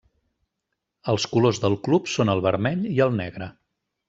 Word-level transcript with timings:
Els 1.13 1.27
colors 1.33 1.59
del 1.67 1.77
club 1.89 2.09
són 2.15 2.35
el 2.35 2.43
vermell 2.47 2.83
i 2.97 2.99
el 3.07 3.15
negre. 3.23 3.51